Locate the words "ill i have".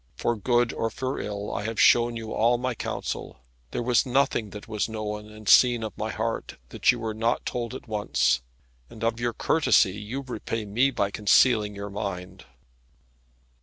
1.19-1.79